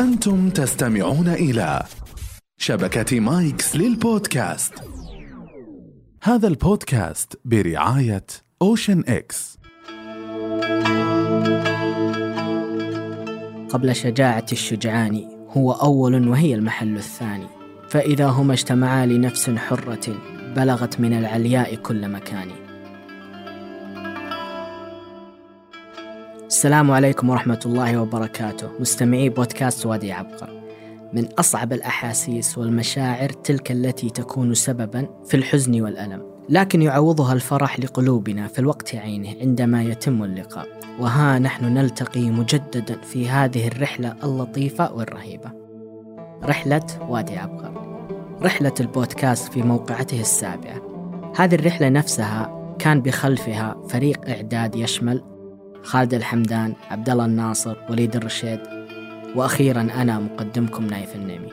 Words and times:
أنتم 0.00 0.50
تستمعون 0.50 1.28
إلى 1.28 1.82
شبكة 2.58 3.20
مايكس 3.20 3.76
للبودكاست. 3.76 4.74
هذا 6.22 6.48
البودكاست 6.48 7.40
برعاية 7.44 8.26
Ocean 8.62 9.04
X. 9.08 9.58
قبل 13.68 13.94
شجاعة 13.94 14.46
الشجعان 14.52 15.28
هو 15.56 15.72
أول 15.72 16.28
وهي 16.28 16.54
المحل 16.54 16.96
الثاني. 16.96 17.46
فإذا 17.88 18.26
هما 18.26 18.52
اجتمعا 18.52 19.06
لنفس 19.06 19.50
حرة 19.50 20.16
بلغت 20.56 21.00
من 21.00 21.12
العلياء 21.12 21.74
كل 21.74 22.08
مكان. 22.08 22.65
السلام 26.46 26.90
عليكم 26.90 27.30
ورحمة 27.30 27.60
الله 27.66 27.98
وبركاته. 28.00 28.68
مستمعي 28.80 29.28
بودكاست 29.28 29.86
وادي 29.86 30.12
عبقر 30.12 30.62
من 31.12 31.28
أصعب 31.38 31.72
الأحاسيس 31.72 32.58
والمشاعر 32.58 33.28
تلك 33.28 33.72
التي 33.72 34.10
تكون 34.10 34.54
سببا 34.54 35.08
في 35.24 35.36
الحزن 35.36 35.80
والألم 35.80 36.22
لكن 36.48 36.82
يعوضها 36.82 37.32
الفرح 37.32 37.80
لقلوبنا 37.80 38.48
في 38.48 38.58
الوقت 38.58 38.94
عينه 38.94 39.34
عندما 39.40 39.82
يتم 39.82 40.22
اللقاء. 40.22 40.66
وها 41.00 41.38
نحن 41.38 41.64
نلتقي 41.64 42.30
مجددا 42.30 43.00
في 43.00 43.28
هذه 43.28 43.68
الرحلة 43.68 44.16
اللطيفة 44.24 44.92
والرهيبة. 44.92 45.50
رحلة 46.42 46.86
وادي 47.08 47.36
عبقر 47.36 47.72
رحلة 48.42 48.74
البودكاست 48.80 49.52
في 49.52 49.62
موقعته 49.62 50.20
السابعة. 50.20 50.82
هذه 51.36 51.54
الرحلة 51.54 51.88
نفسها 51.88 52.56
كان 52.78 53.02
بخلفها 53.02 53.76
فريق 53.88 54.28
إعداد 54.28 54.76
يشمل 54.76 55.35
خالد 55.86 56.14
الحمدان 56.14 56.74
عبد 56.90 57.10
الله 57.10 57.24
الناصر 57.24 57.76
وليد 57.90 58.16
الرشيد 58.16 58.60
وأخيرا 59.34 59.80
أنا 59.80 60.18
مقدمكم 60.18 60.86
نايف 60.86 61.14
النيمي. 61.14 61.48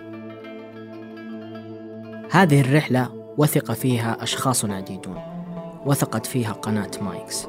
هذه 2.31 2.62
الرحلة 2.62 3.09
وثق 3.38 3.72
فيها 3.72 4.23
أشخاص 4.23 4.66
عديدون. 4.66 5.17
وثقت 5.86 6.25
فيها 6.25 6.52
قناة 6.52 6.92
مايكس. 7.02 7.48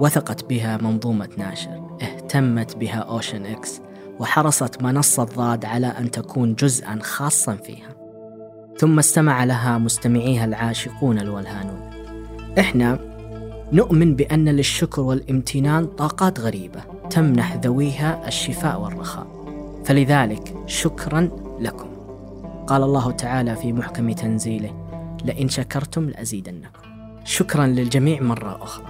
وثقت 0.00 0.44
بها 0.44 0.76
منظومة 0.76 1.28
ناشر. 1.38 1.98
اهتمت 2.02 2.76
بها 2.76 2.98
Ocean 2.98 3.46
X. 3.46 3.80
وحرصت 4.18 4.82
منصة 4.82 5.24
ضاد 5.24 5.64
على 5.64 5.86
أن 5.86 6.10
تكون 6.10 6.54
جزءا 6.54 6.98
خاصا 7.02 7.54
فيها. 7.54 7.94
ثم 8.78 8.98
استمع 8.98 9.44
لها 9.44 9.78
مستمعيها 9.78 10.44
العاشقون 10.44 11.18
الولهانون 11.18 11.90
إحنا 12.58 13.13
نؤمن 13.72 14.16
بأن 14.16 14.48
للشكر 14.48 15.00
والامتنان 15.00 15.86
طاقات 15.86 16.40
غريبة 16.40 16.80
تمنح 17.10 17.56
ذويها 17.56 18.28
الشفاء 18.28 18.80
والرخاء. 18.80 19.26
فلذلك 19.84 20.54
شكرا 20.66 21.28
لكم. 21.60 21.88
قال 22.66 22.82
الله 22.82 23.10
تعالى 23.10 23.56
في 23.56 23.72
محكم 23.72 24.12
تنزيله 24.12 24.70
لئن 25.24 25.48
شكرتم 25.48 26.08
لأزيدنكم. 26.08 26.80
شكرا 27.24 27.66
للجميع 27.66 28.22
مرة 28.22 28.58
أخرى. 28.62 28.86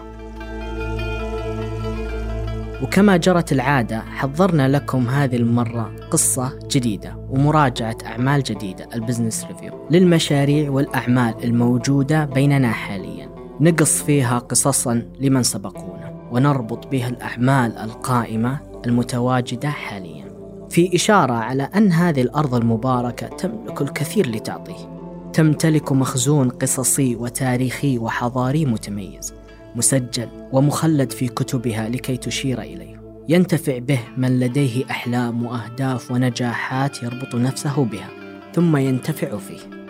وكما 2.82 3.16
جرت 3.16 3.52
العادة 3.52 4.00
حضرنا 4.00 4.68
لكم 4.68 5.08
هذه 5.08 5.36
المرة 5.36 5.92
قصة 6.10 6.58
جديدة 6.70 7.16
ومراجعة 7.30 7.96
أعمال 8.06 8.42
جديدة 8.42 8.88
ال 8.94 9.00
business 9.00 9.44
review. 9.44 9.86
للمشاريع 9.90 10.70
والأعمال 10.70 11.34
الموجودة 11.44 12.24
بيننا 12.24 12.72
حاليا. 12.72 13.13
نقص 13.60 14.02
فيها 14.02 14.38
قصصا 14.38 15.02
لمن 15.20 15.42
سبقونا 15.42 16.28
ونربط 16.32 16.86
بها 16.86 17.08
الأعمال 17.08 17.78
القائمة 17.78 18.60
المتواجدة 18.86 19.68
حاليا. 19.68 20.24
في 20.70 20.94
إشارة 20.94 21.32
على 21.32 21.62
أن 21.62 21.92
هذه 21.92 22.22
الأرض 22.22 22.54
المباركة 22.54 23.26
تملك 23.26 23.82
الكثير 23.82 24.30
لتعطيه. 24.30 24.94
تمتلك 25.32 25.92
مخزون 25.92 26.48
قصصي 26.48 27.16
وتاريخي 27.16 27.98
وحضاري 27.98 28.64
متميز 28.66 29.34
مسجل 29.76 30.28
ومخلد 30.52 31.12
في 31.12 31.28
كتبها 31.28 31.88
لكي 31.88 32.16
تشير 32.16 32.62
إليه. 32.62 33.00
ينتفع 33.28 33.78
به 33.78 34.00
من 34.16 34.40
لديه 34.40 34.84
أحلام 34.90 35.46
وأهداف 35.46 36.10
ونجاحات 36.10 37.02
يربط 37.02 37.34
نفسه 37.34 37.84
بها 37.84 38.08
ثم 38.54 38.76
ينتفع 38.76 39.36
فيه. 39.36 39.83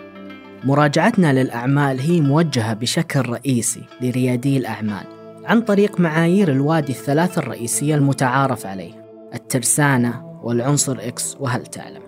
مراجعتنا 0.65 1.33
للأعمال 1.33 1.99
هي 1.99 2.21
موجهة 2.21 2.73
بشكل 2.73 3.19
رئيسي 3.19 3.81
لريادي 4.01 4.57
الأعمال 4.57 5.03
عن 5.45 5.61
طريق 5.61 5.99
معايير 5.99 6.51
الوادي 6.51 6.91
الثلاثة 6.91 7.39
الرئيسية 7.39 7.95
المتعارف 7.95 8.65
عليه 8.65 8.91
الترسانة 9.33 10.39
والعنصر 10.43 10.97
إكس 10.99 11.37
وهل 11.39 11.65
تعلم. 11.65 12.01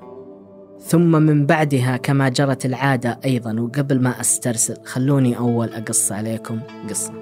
ثم 0.79 1.11
من 1.11 1.45
بعدها 1.45 1.97
كما 1.97 2.29
جرت 2.29 2.65
العادة 2.65 3.19
أيضا 3.25 3.59
وقبل 3.59 4.01
ما 4.01 4.21
أسترسل 4.21 4.77
خلوني 4.85 5.37
أول 5.37 5.73
أقص 5.73 6.11
عليكم 6.11 6.59
قصة. 6.89 7.13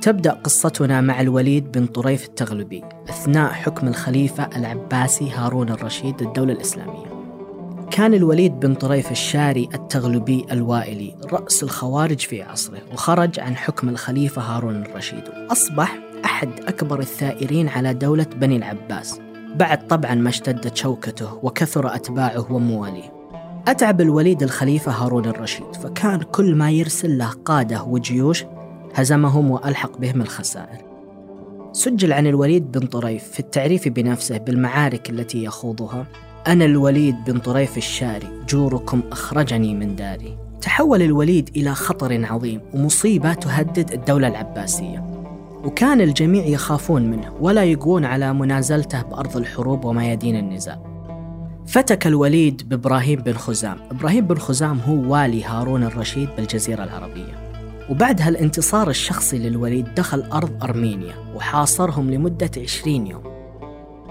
تبدأ 0.00 0.32
قصتنا 0.32 1.00
مع 1.00 1.20
الوليد 1.20 1.72
بن 1.72 1.86
طريف 1.86 2.24
التغلبي 2.24 2.84
أثناء 3.08 3.52
حكم 3.52 3.88
الخليفة 3.88 4.48
العباسي 4.56 5.30
هارون 5.30 5.68
الرشيد 5.68 6.22
للدولة 6.22 6.52
الإسلامية. 6.52 7.05
كان 7.90 8.14
الوليد 8.14 8.60
بن 8.60 8.74
طريف 8.74 9.10
الشاري 9.10 9.68
التغلبي 9.74 10.46
الوائلي 10.52 11.14
رأس 11.32 11.62
الخوارج 11.62 12.18
في 12.18 12.42
عصره 12.42 12.78
وخرج 12.92 13.40
عن 13.40 13.56
حكم 13.56 13.88
الخليفة 13.88 14.42
هارون 14.42 14.82
الرشيد. 14.82 15.22
أصبح 15.50 15.98
أحد 16.24 16.48
أكبر 16.68 17.00
الثائرين 17.00 17.68
على 17.68 17.94
دولة 17.94 18.26
بني 18.36 18.56
العباس. 18.56 19.20
بعد 19.54 19.86
طبعا 19.86 20.14
ما 20.14 20.28
اشتدت 20.28 20.76
شوكته 20.76 21.38
وكثر 21.42 21.94
أتباعه 21.94 22.52
ومواليه. 22.52 23.12
أتعب 23.68 24.00
الوليد 24.00 24.42
الخليفة 24.42 24.92
هارون 24.92 25.24
الرشيد 25.24 25.76
فكان 25.82 26.22
كل 26.22 26.54
ما 26.54 26.70
يرسل 26.70 27.18
له 27.18 27.30
قادة 27.44 27.82
وجيوش 27.82 28.44
هزمهم 28.94 29.50
وألحق 29.50 29.98
بهم 29.98 30.20
الخسائر. 30.20 30.86
سجل 31.72 32.12
عن 32.12 32.26
الوليد 32.26 32.72
بن 32.72 32.86
طريف 32.86 33.24
في 33.24 33.40
التعريف 33.40 33.88
بنفسه 33.88 34.38
بالمعارك 34.38 35.10
التي 35.10 35.44
يخوضها. 35.44 36.06
أنا 36.46 36.64
الوليد 36.64 37.16
بن 37.24 37.38
طريف 37.38 37.76
الشاري 37.76 38.28
جوركم 38.48 39.02
أخرجني 39.12 39.74
من 39.74 39.96
داري. 39.96 40.38
تحول 40.60 41.02
الوليد 41.02 41.50
إلى 41.56 41.74
خطر 41.74 42.24
عظيم 42.24 42.60
ومصيبة 42.74 43.34
تهدد 43.34 43.92
الدولة 43.92 44.28
العباسية. 44.28 45.04
وكان 45.64 46.00
الجميع 46.00 46.44
يخافون 46.44 47.02
منه 47.02 47.32
ولا 47.40 47.64
يقوون 47.64 48.04
على 48.04 48.32
منازلته 48.32 49.02
بأرض 49.02 49.36
الحروب 49.36 49.84
وميادين 49.84 50.36
النزال 50.36 50.78
فتك 51.66 52.06
الوليد 52.06 52.68
بإبراهيم 52.68 53.22
بن 53.22 53.34
خزام. 53.34 53.76
إبراهيم 53.90 54.26
بن 54.26 54.38
خزام 54.38 54.80
هو 54.80 55.12
والي 55.12 55.44
هارون 55.44 55.84
الرشيد 55.84 56.28
بالجزيرة 56.36 56.84
العربية. 56.84 57.46
وبعد 57.90 58.20
هالانتصار 58.20 58.90
الشخصي 58.90 59.38
للوليد 59.38 59.94
دخل 59.94 60.22
أرض 60.32 60.64
أرمينيا 60.64 61.14
وحاصرهم 61.34 62.10
لمدة 62.10 62.50
20 62.58 63.06
يوم. 63.06 63.22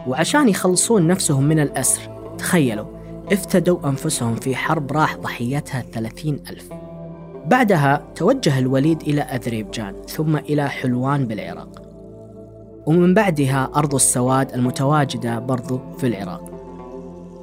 وعشان 0.07 0.49
يخلصون 0.49 1.07
نفسهم 1.07 1.43
من 1.43 1.59
الأسر 1.59 2.14
تخيلوا 2.45 2.85
افتدوا 3.31 3.89
أنفسهم 3.89 4.35
في 4.35 4.55
حرب 4.55 4.91
راح 4.91 5.17
ضحيتها 5.17 5.81
ثلاثين 5.93 6.39
ألف. 6.49 6.69
بعدها 7.45 8.07
توجه 8.15 8.59
الوليد 8.59 9.01
إلى 9.01 9.21
أذربيجان 9.21 9.95
ثم 10.07 10.35
إلى 10.35 10.69
حلوان 10.69 11.25
بالعراق. 11.27 11.81
ومن 12.85 13.13
بعدها 13.13 13.71
أرض 13.75 13.95
السواد 13.95 14.53
المتواجدة 14.53 15.39
برضو 15.39 15.79
في 15.97 16.07
العراق. 16.07 16.51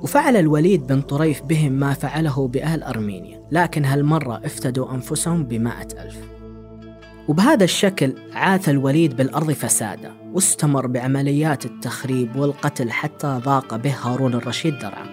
وفعل 0.03 0.37
الوليد 0.37 0.87
بن 0.87 1.01
طريف 1.01 1.43
بهم 1.43 1.73
ما 1.73 1.93
فعله 1.93 2.49
بأهل 2.49 2.83
أرمينيا 2.83 3.41
لكن 3.51 3.85
هالمرة 3.85 4.41
افتدوا 4.45 4.95
أنفسهم 4.95 5.45
بمائة 5.45 5.89
ألف. 6.03 6.42
وبهذا 7.29 7.65
الشكل 7.65 8.15
عاث 8.33 8.69
الوليد 8.69 9.17
بالأرض 9.17 9.51
فسادا 9.51 10.13
واستمر 10.33 10.87
بعمليات 10.87 11.65
التخريب 11.65 12.37
والقتل 12.37 12.91
حتى 12.91 13.41
ضاق 13.45 13.77
به 13.77 13.95
هارون 14.03 14.35
الرشيد 14.35 14.79
درعا. 14.79 15.07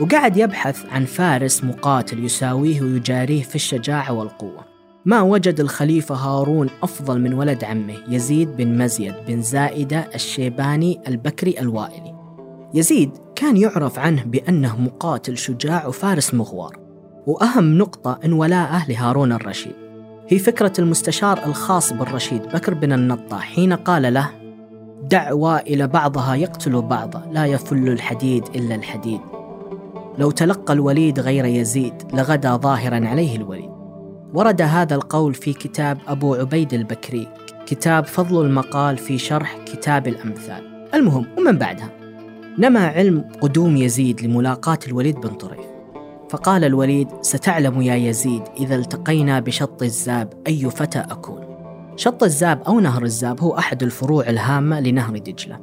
وقعد 0.00 0.36
يبحث 0.36 0.86
عن 0.86 1.04
فارس 1.04 1.64
مقاتل 1.64 2.24
يساويه 2.24 2.82
ويجاريه 2.82 3.42
في 3.42 3.54
الشجاعة 3.54 4.12
والقوة. 4.12 4.64
ما 5.04 5.20
وجد 5.20 5.60
الخليفة 5.60 6.14
هارون 6.14 6.70
أفضل 6.82 7.20
من 7.20 7.34
ولد 7.34 7.64
عمه 7.64 7.96
يزيد 8.08 8.56
بن 8.56 8.78
مزيد 8.78 9.14
بن 9.28 9.42
زائدة 9.42 10.08
الشيباني 10.14 11.00
البكري 11.08 11.60
الوائلي. 11.60 12.14
يزيد 12.74 13.10
كان 13.36 13.56
يعرف 13.56 13.98
عنه 13.98 14.22
بأنه 14.24 14.80
مقاتل 14.80 15.38
شجاع 15.38 15.86
وفارس 15.86 16.34
مغوار. 16.34 16.76
وأهم 17.26 17.78
نقطة 17.78 18.18
إن 18.24 18.32
ولاءه 18.32 18.88
لهارون 18.88 19.32
الرشيد. 19.32 19.87
هي 20.30 20.38
فكرة 20.38 20.72
المستشار 20.78 21.46
الخاص 21.46 21.92
بالرشيد 21.92 22.42
بكر 22.42 22.74
بن 22.74 22.92
النطاح 22.92 23.54
حين 23.54 23.72
قال 23.72 24.14
له 24.14 24.30
دعوى 25.02 25.60
إلى 25.60 25.86
بعضها 25.86 26.34
يقتل 26.34 26.82
بعضا 26.82 27.22
لا 27.32 27.46
يفل 27.46 27.88
الحديد 27.88 28.44
إلا 28.54 28.74
الحديد. 28.74 29.20
لو 30.18 30.30
تلقى 30.30 30.72
الوليد 30.72 31.20
غير 31.20 31.44
يزيد 31.44 31.94
لغدا 32.14 32.56
ظاهرا 32.56 33.08
عليه 33.08 33.36
الوليد. 33.36 33.70
ورد 34.34 34.62
هذا 34.62 34.94
القول 34.94 35.34
في 35.34 35.52
كتاب 35.52 35.98
أبو 36.08 36.34
عبيد 36.34 36.74
البكري 36.74 37.28
كتاب 37.66 38.06
فضل 38.06 38.46
المقال 38.46 38.98
في 38.98 39.18
شرح 39.18 39.58
كتاب 39.66 40.08
الأمثال. 40.08 40.88
المهم 40.94 41.26
ومن 41.38 41.58
بعدها؟ 41.58 41.90
نما 42.58 42.86
علم 42.86 43.24
قدوم 43.40 43.76
يزيد 43.76 44.20
لملاقاة 44.20 44.78
الوليد 44.88 45.14
بن 45.20 45.28
طريف. 45.28 45.67
فقال 46.30 46.64
الوليد 46.64 47.08
ستعلم 47.22 47.82
يا 47.82 47.94
يزيد 47.94 48.42
إذا 48.60 48.74
التقينا 48.74 49.40
بشط 49.40 49.82
الزاب 49.82 50.32
أي 50.46 50.70
فتى 50.70 50.98
أكون؟ 50.98 51.48
شط 51.96 52.22
الزاب 52.22 52.62
أو 52.62 52.80
نهر 52.80 53.02
الزاب 53.02 53.40
هو 53.40 53.58
أحد 53.58 53.82
الفروع 53.82 54.28
الهامة 54.28 54.80
لنهر 54.80 55.18
دجلة. 55.18 55.60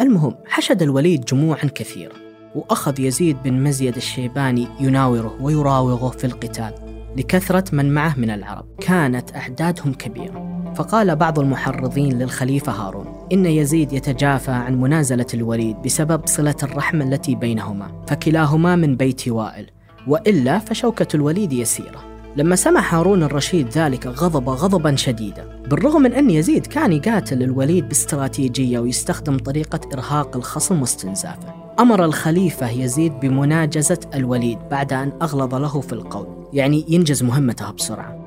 المهم 0.00 0.34
حشد 0.46 0.82
الوليد 0.82 1.24
جموعا 1.24 1.64
كثيرة 1.74 2.12
وأخذ 2.54 3.00
يزيد 3.00 3.36
بن 3.44 3.62
مزيد 3.62 3.96
الشيباني 3.96 4.68
يناوره 4.80 5.36
ويراوغه 5.40 6.08
في 6.08 6.24
القتال 6.24 6.74
لكثرة 7.16 7.64
من 7.72 7.94
معه 7.94 8.14
من 8.18 8.30
العرب. 8.30 8.66
كانت 8.80 9.36
أعدادهم 9.36 9.94
كبيرة. 9.94 10.72
فقال 10.76 11.16
بعض 11.16 11.38
المحرضين 11.38 12.18
للخليفة 12.18 12.72
هارون 12.72 13.28
إن 13.32 13.46
يزيد 13.46 13.92
يتجافى 13.92 14.50
عن 14.50 14.80
منازلة 14.80 15.26
الوليد 15.34 15.76
بسبب 15.84 16.26
صلة 16.26 16.56
الرحم 16.62 17.02
التي 17.02 17.34
بينهما 17.34 18.04
فكلاهما 18.08 18.76
من 18.76 18.96
بيت 18.96 19.28
وائل. 19.28 19.77
وإلا 20.08 20.58
فشوكة 20.58 21.06
الوليد 21.14 21.52
يسيرة. 21.52 22.04
لما 22.36 22.56
سمع 22.56 22.94
هارون 22.94 23.22
الرشيد 23.22 23.68
ذلك 23.68 24.06
غضب 24.06 24.48
غضبا 24.48 24.96
شديدا. 24.96 25.44
بالرغم 25.70 26.02
من 26.02 26.12
أن 26.12 26.30
يزيد 26.30 26.66
كان 26.66 26.92
يقاتل 26.92 27.42
الوليد 27.42 27.88
باستراتيجية 27.88 28.78
ويستخدم 28.78 29.38
طريقة 29.38 29.80
إرهاق 29.94 30.36
الخصم 30.36 30.80
واستنزافه. 30.80 31.54
أمر 31.80 32.04
الخليفة 32.04 32.70
يزيد 32.70 33.20
بمناجزة 33.20 34.00
الوليد 34.14 34.58
بعد 34.70 34.92
أن 34.92 35.12
أغلظ 35.22 35.54
له 35.54 35.80
في 35.80 35.92
القول. 35.92 36.26
يعني 36.52 36.84
ينجز 36.88 37.22
مهمته 37.22 37.70
بسرعة. 37.70 38.18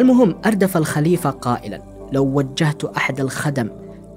المهم 0.00 0.34
أردف 0.46 0.76
الخليفة 0.76 1.30
قائلا 1.30 1.82
لو 2.12 2.24
وجهت 2.24 2.84
أحد 2.84 3.20
الخدم 3.20 3.68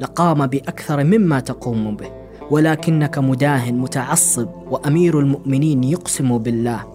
لقام 0.02 0.48
بأكثر 0.48 1.04
مما 1.04 1.40
تقوم 1.40 1.96
به 1.96 2.12
ولكنك 2.52 3.18
مداهن 3.18 3.78
متعصب 3.78 4.48
وأمير 4.72 5.20
المؤمنين 5.20 5.84
يقسم 5.84 6.38
بالله 6.38 6.93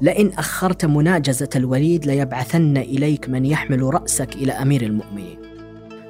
لئن 0.00 0.32
أخرت 0.38 0.84
مناجزة 0.84 1.48
الوليد 1.56 2.06
ليبعثن 2.06 2.76
إليك 2.76 3.28
من 3.28 3.44
يحمل 3.46 3.94
رأسك 3.94 4.36
إلى 4.36 4.52
أمير 4.52 4.82
المؤمنين. 4.82 5.38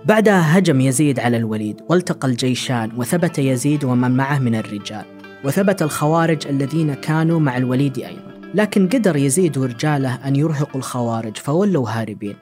بعدها 0.04 0.58
هجم 0.58 0.80
يزيد 0.80 1.20
على 1.20 1.36
الوليد 1.36 1.80
والتقى 1.88 2.28
الجيشان 2.28 2.90
وثبت 2.96 3.38
يزيد 3.38 3.84
ومن 3.84 4.10
معه 4.10 4.38
من 4.38 4.54
الرجال 4.54 5.04
وثبت 5.44 5.82
الخوارج 5.82 6.46
الذين 6.46 6.94
كانوا 6.94 7.40
مع 7.40 7.56
الوليد 7.56 7.98
أيضا. 7.98 8.40
لكن 8.54 8.88
قدر 8.88 9.16
يزيد 9.16 9.58
ورجاله 9.58 10.14
أن 10.14 10.36
يرهقوا 10.36 10.76
الخوارج 10.76 11.36
فولوا 11.36 11.90
هاربين. 11.90 12.36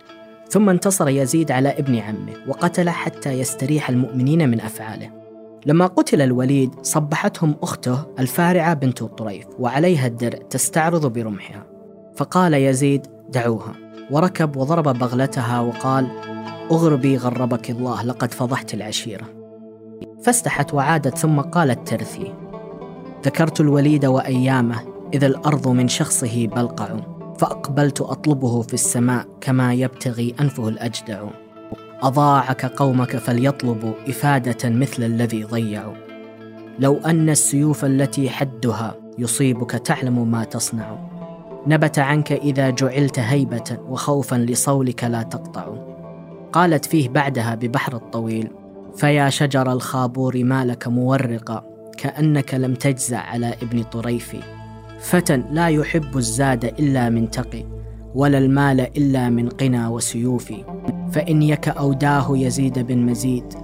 ثم 0.49 0.69
انتصر 0.69 1.09
يزيد 1.09 1.51
على 1.51 1.69
ابن 1.69 1.97
عمه 1.97 2.33
وقتله 2.47 2.91
حتى 2.91 3.33
يستريح 3.33 3.91
المؤمنين 3.91 4.49
من 4.49 4.61
أفعاله. 4.61 5.26
لما 5.67 5.87
قتل 5.87 6.23
الوليد 6.23 6.71
صبحتهم 6.83 7.55
أخته 7.63 8.07
الفارعة 8.19 8.75
بنت 8.75 9.03
الطريف 9.03 9.47
وعليها 9.59 10.07
الدرع 10.07 10.39
تستعرض 10.51 11.13
برمحها. 11.13 11.67
فقال 12.17 12.55
يزيد 12.55 13.07
دعوها. 13.29 13.75
وركب 14.11 14.57
وضرب 14.57 14.99
بغلتها 14.99 15.61
وقال 15.61 16.09
أغربي 16.71 17.17
غربك 17.17 17.71
الله 17.71 18.03
لقد 18.03 18.35
فضحت 18.35 18.75
العشيرة. 18.75 19.25
فاستحت 20.23 20.75
وعادت 20.75 21.19
ثم 21.19 21.41
قالت 21.41 21.89
ترثي 21.89 22.35
ذكرت 23.25 23.61
الوليد 23.61 24.07
وأيامه 24.07 24.81
إذا 25.15 25.27
الأرض 25.27 25.69
من 25.69 25.89
شخصه 25.89 26.47
بلقع 26.47 26.89
فأقبلت 27.39 28.01
أطلبه 28.01 28.63
في 28.63 28.75
السماء 28.75 29.27
كما 29.41 29.75
يبتغي 29.75 30.35
أنفه 30.41 30.69
الأجدع. 30.69 31.25
أضاعك 32.03 32.67
قومك 32.67 33.17
فليطلبوا 33.17 33.93
إفادة 34.09 34.71
مثل 34.71 35.03
الذي 35.03 35.45
ضيعوا. 35.45 35.95
لو 36.79 36.97
أن 36.97 37.31
السيوف 37.31 37.85
التي 37.85 38.31
حدها 38.31 38.95
يصيبك 39.19 39.71
تعلم 39.71 40.31
ما 40.31 40.45
تصنع. 40.45 40.99
نبت 41.67 41.99
عنك 41.99 42.33
إذا 42.33 42.71
جعلت 42.71 43.19
هيبة 43.19 43.79
وخوفا 43.89 44.37
لصولك 44.37 45.05
لا 45.05 45.23
تقطع. 45.23 45.67
قالت 46.53 46.85
فيه 46.85 47.09
بعدها 47.09 47.55
ببحر 47.55 47.97
الطويل 47.97 48.51
فيا 48.97 49.31
شجر 49.31 49.73
الخابور 49.73 50.45
ما 50.45 50.65
لك 50.65 50.89
مورقا 50.89 51.65
كأنك 51.99 52.55
لم 52.55 52.75
تجزع 52.75 53.19
على 53.19 53.55
ابن 53.63 53.83
طريف 53.83 54.37
فتى 55.01 55.37
لا 55.51 55.69
يحب 55.69 56.17
الزاد 56.17 56.65
إلا 56.65 57.09
من 57.11 57.31
تقي. 57.31 57.65
ولا 58.15 58.39
المال 58.39 58.81
إلا 58.81 59.31
من 59.31 59.49
قنا 59.49 59.89
وسيوف 59.89 60.53
فإن 61.13 61.43
يك 61.43 61.69
أوداه 61.69 62.27
يزيد 62.31 62.79
بن 62.79 62.99
مزيد 62.99 63.55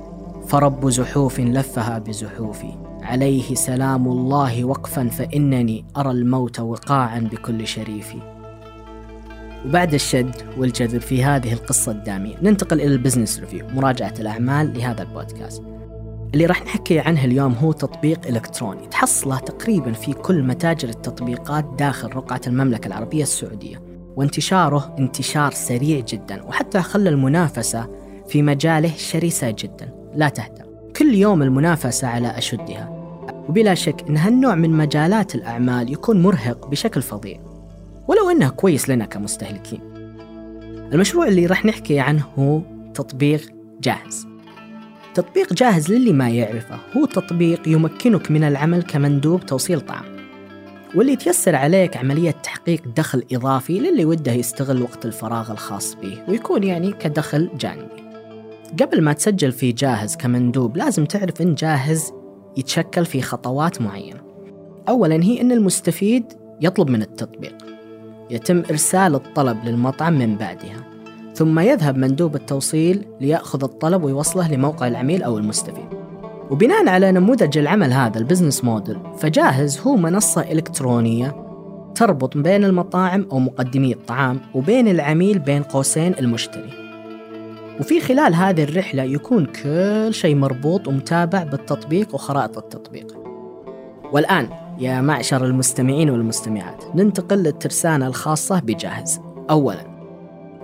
فرب 0.47 0.89
زحوف 0.89 1.41
لفها 1.41 1.99
بزحوف 1.99 2.63
عليه 3.03 3.55
سلام 3.55 4.09
الله 4.09 4.65
وقفا 4.65 5.09
فإنني 5.09 5.85
أرى 5.97 6.11
الموت 6.11 6.61
وقاعا 6.61 7.19
بكل 7.19 7.67
شريف 7.67 8.15
وبعد 9.67 9.95
الشد 9.95 10.37
والجذب 10.59 11.01
في 11.01 11.25
هذه 11.25 11.53
القصة 11.53 11.93
الدامية 11.93 12.35
ننتقل 12.43 12.81
إلى 12.81 12.95
ال 12.95 13.00
business 13.00 13.41
review 13.41 13.67
مراجعة 13.69 14.15
الأعمال 14.21 14.79
لهذا 14.79 15.03
البودكاست. 15.03 15.63
اللي 16.35 16.47
راح 16.47 16.63
نحكي 16.65 16.99
عنه 16.99 17.25
اليوم 17.25 17.53
هو 17.53 17.73
تطبيق 17.73 18.27
إلكتروني 18.27 18.87
تحصله 18.87 19.39
تقريبا 19.39 19.93
في 19.93 20.13
كل 20.13 20.43
متاجر 20.43 20.89
التطبيقات 20.89 21.65
داخل 21.79 22.09
رقعة 22.17 22.41
المملكة 22.47 22.87
العربية 22.87 23.23
السعودية. 23.23 23.92
وانتشاره 24.17 24.97
انتشار 24.99 25.53
سريع 25.53 26.01
جدا 26.01 26.43
وحتى 26.43 26.83
خلى 26.83 27.09
المنافسة 27.09 27.89
في 28.29 28.43
مجاله 28.43 28.93
شرسة 28.97 29.51
جدا. 29.59 29.95
لا 30.15 30.29
تهدأ 30.29 30.67
كل 30.97 31.15
يوم 31.15 31.43
المنافسة 31.43 32.09
على 32.09 32.39
أشدها. 32.39 32.99
وبلا 33.49 33.75
شك 33.75 34.05
أن 34.09 34.17
هالنوع 34.17 34.55
من 34.55 34.71
مجالات 34.71 35.35
الأعمال 35.35 35.93
يكون 35.93 36.23
مرهق 36.23 36.67
بشكل 36.67 37.03
فظيع. 37.03 37.41
ولو 38.09 38.31
أنه 38.31 38.49
كويس 38.49 38.89
لنا 38.89 39.05
كمستهلكين. 39.05 39.81
المشروع 40.93 41.29
اللي 41.29 41.47
راح 41.47 41.65
نحكي 41.65 42.01
عنه 42.01 42.25
هو 42.39 42.61
تطبيق 42.95 43.41
جاهز. 43.81 44.27
تطبيق 45.15 45.53
جاهز 45.53 45.93
للي 45.93 46.13
ما 46.13 46.29
يعرفه. 46.29 46.79
هو 46.97 47.07
تطبيق 47.07 47.69
يمكنك 47.69 48.31
من 48.31 48.45
العمل 48.45 48.83
كمندوب 48.83 49.47
توصيل 49.47 49.81
طعام. 49.81 50.12
واللي 50.95 51.17
تيسر 51.17 51.57
عليك 51.57 51.97
عملية 51.97 52.31
تحقيق 52.31 52.83
دخل 52.97 53.25
إضافي 53.33 53.79
للي 53.79 54.05
وده 54.05 54.33
يستغل 54.33 54.83
وقت 54.83 55.07
الفراغ 55.07 55.53
الخاص 55.53 55.95
به 55.95 56.19
ويكون 56.29 56.65
يعني 56.65 56.93
كدخل 56.93 57.51
جانبي. 57.59 58.03
قبل 58.81 59.03
ما 59.03 59.13
تسجل 59.13 59.53
في 59.53 59.73
جاهز 59.73 60.17
كمندوب 60.17 60.77
لازم 60.77 61.05
تعرف 61.05 61.43
إن 61.43 61.55
جاهز 61.55 62.13
يتشكل 62.57 63.05
في 63.05 63.23
خطوات 63.23 63.81
معينة. 63.81 64.21
أولا 64.89 65.23
هي 65.25 65.41
أن 65.41 65.53
المستفيد 65.53 66.25
يطلب 66.61 66.91
من 66.91 67.03
التطبيق. 67.03 67.57
يتم 68.31 68.63
إرسال 68.71 69.15
الطلب 69.15 69.65
للمطعم 69.65 70.19
من 70.19 70.37
بعدها. 70.37 70.85
ثم 71.35 71.59
يذهب 71.59 71.97
مندوب 71.97 72.37
التوصيل 72.37 73.07
ليأخذ 73.21 73.65
الطلب 73.65 74.05
ويوصله 74.05 74.55
لموقع 74.55 74.89
العميل 74.89 75.23
أو 75.23 75.39
المستفيد. 75.39 76.02
وبناء 76.53 76.89
على 76.89 77.13
نموذج 77.13 77.59
العمل 77.59 77.93
هذا 77.93 78.19
البزنس 78.19 78.65
موديل 78.65 78.99
فجاهز 79.19 79.81
هو 79.81 79.97
منصة 79.97 80.41
إلكترونية 80.41 81.37
تربط 81.95 82.37
بين 82.37 82.65
المطاعم 82.65 83.27
أو 83.33 83.39
مقدمي 83.39 83.93
الطعام 83.93 84.41
وبين 84.55 84.89
العميل 84.89 85.39
بين 85.39 85.63
قوسين 85.63 86.15
المشتري. 86.19 86.71
وفي 87.81 88.01
خلال 88.01 88.35
هذه 88.35 88.65
الرحلة 88.65 89.03
يكون 89.03 89.45
كل 89.47 90.15
شيء 90.15 90.35
مربوط 90.35 90.89
ومتابع 90.89 91.43
بالتطبيق 91.43 92.15
وخرائط 92.15 92.59
التطبيق. 92.59 93.17
والآن 94.13 94.49
يا 94.79 95.01
معشر 95.01 95.45
المستمعين 95.45 96.11
والمستمعات 96.11 96.85
ننتقل 96.95 97.37
للترسانة 97.37 98.07
الخاصة 98.07 98.61
بجاهز. 98.61 99.21
أولا 99.51 99.87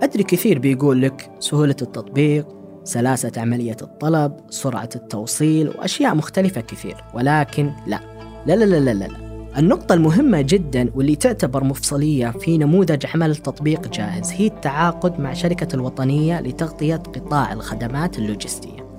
أدري 0.03 0.23
كثير 0.23 0.59
بيقول 0.59 1.01
لك 1.01 1.31
سهولة 1.39 1.75
التطبيق 1.81 2.58
سلاسة 2.83 3.31
عملية 3.37 3.77
الطلب 3.81 4.37
سرعة 4.49 4.89
التوصيل 4.95 5.69
وأشياء 5.69 6.15
مختلفة 6.15 6.61
كثير 6.61 7.03
ولكن 7.13 7.71
لا 7.87 7.99
لا 8.45 8.53
لا 8.53 8.65
لا 8.65 8.79
لا, 8.79 8.93
لا. 8.93 9.29
النقطة 9.57 9.93
المهمة 9.93 10.41
جدا 10.41 10.91
واللي 10.95 11.15
تعتبر 11.15 11.63
مفصلية 11.63 12.29
في 12.29 12.57
نموذج 12.57 13.05
عمل 13.13 13.35
تطبيق 13.35 13.87
جاهز 13.87 14.31
هي 14.31 14.47
التعاقد 14.47 15.19
مع 15.19 15.33
شركة 15.33 15.75
الوطنية 15.75 16.41
لتغطية 16.41 16.95
قطاع 16.95 17.53
الخدمات 17.53 18.17
اللوجستية. 18.17 18.89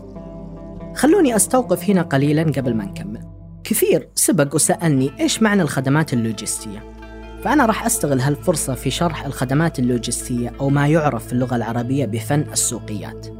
خلوني 0.96 1.36
أستوقف 1.36 1.90
هنا 1.90 2.02
قليلا 2.02 2.42
قبل 2.42 2.74
ما 2.74 2.84
نكمل. 2.84 3.20
كثير 3.64 4.08
سبق 4.14 4.54
وسألني 4.54 5.10
إيش 5.20 5.42
معنى 5.42 5.62
الخدمات 5.62 6.12
اللوجستية؟ 6.12 6.90
فأنا 7.44 7.66
راح 7.66 7.86
أستغل 7.86 8.20
هالفرصة 8.20 8.74
في 8.74 8.90
شرح 8.90 9.26
الخدمات 9.26 9.78
اللوجستية 9.78 10.52
أو 10.60 10.68
ما 10.68 10.88
يعرف 10.88 11.26
في 11.26 11.32
اللغة 11.32 11.56
العربية 11.56 12.06
بفن 12.06 12.44
السوقيات. 12.52 13.39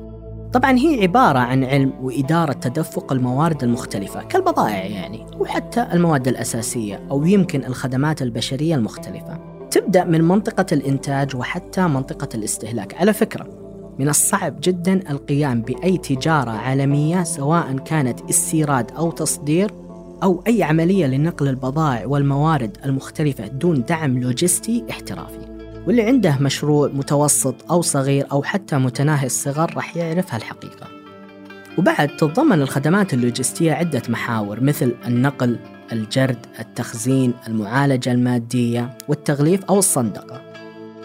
طبعا 0.52 0.78
هي 0.78 1.02
عبارة 1.02 1.38
عن 1.38 1.64
علم 1.64 1.92
وإدارة 2.00 2.52
تدفق 2.52 3.12
الموارد 3.12 3.64
المختلفة 3.64 4.23
كالبضائع 4.23 4.85
يعني 4.85 5.26
وحتى 5.38 5.87
المواد 5.92 6.28
الأساسية 6.28 7.00
أو 7.11 7.25
يمكن 7.25 7.64
الخدمات 7.64 8.23
البشرية 8.23 8.75
المختلفة. 8.75 9.38
تبدأ 9.71 10.04
من 10.04 10.23
منطقة 10.25 10.66
الإنتاج 10.73 11.37
وحتى 11.37 11.83
منطقة 11.83 12.28
الاستهلاك. 12.35 12.95
على 12.95 13.12
فكرة 13.12 13.47
من 13.99 14.09
الصعب 14.09 14.57
جدا 14.62 15.11
القيام 15.11 15.62
بأي 15.62 15.99
تجارة 15.99 16.50
عالمية 16.50 17.23
سواء 17.23 17.76
كانت 17.76 18.21
استيراد 18.30 18.90
أو 18.90 19.11
تصدير 19.11 19.71
أو 20.23 20.42
أي 20.47 20.62
عملية 20.62 21.07
لنقل 21.07 21.49
البضائع 21.49 22.07
والموارد 22.07 22.76
المختلفة 22.85 23.47
دون 23.47 23.85
دعم 23.88 24.19
لوجستي 24.19 24.85
احترافي. 24.90 25.50
واللي 25.87 26.03
عنده 26.03 26.39
مشروع 26.41 26.89
متوسط 26.89 27.71
أو 27.71 27.83
صغير 27.83 28.27
أو 28.33 28.43
حتى 28.43 28.77
متناهي 28.77 29.27
الصغر 29.27 29.75
راح 29.77 29.97
يعرف 29.97 30.35
هالحقيقة. 30.35 30.87
وبعد 31.79 32.17
تتضمن 32.17 32.63
الخدمات 32.63 33.15
اللوجستية 33.15 33.73
عدة 33.73 34.03
محاور 34.09 34.61
مثل 34.61 34.95
النقل 35.07 35.59
الجرد 35.93 36.47
التخزين 36.61 37.35
المعالجة 37.49 38.13
المادية 38.13 38.99
والتغليف 39.09 39.65
أو 39.65 39.79
الصندقة. 39.79 40.41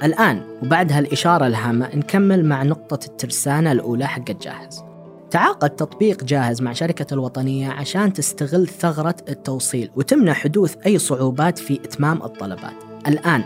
الآن 0.03 0.41
وبعد 0.63 0.91
هالإشارة 0.91 1.47
الهامة 1.47 1.95
نكمل 1.95 2.45
مع 2.45 2.63
نقطة 2.63 3.05
الترسانة 3.05 3.71
الأولى 3.71 4.07
حق 4.07 4.31
جاهز. 4.31 4.83
تعاقد 5.31 5.69
تطبيق 5.69 6.23
جاهز 6.23 6.61
مع 6.61 6.73
شركة 6.73 7.13
الوطنية 7.13 7.69
عشان 7.69 8.13
تستغل 8.13 8.67
ثغرة 8.67 9.15
التوصيل 9.29 9.91
وتمنع 9.95 10.33
حدوث 10.33 10.75
أي 10.85 10.97
صعوبات 10.97 11.59
في 11.59 11.73
إتمام 11.73 12.23
الطلبات. 12.23 12.73
الآن 13.07 13.43